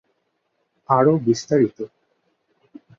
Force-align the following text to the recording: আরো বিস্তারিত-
আরো 0.89 1.13
বিস্তারিত- 1.19 1.89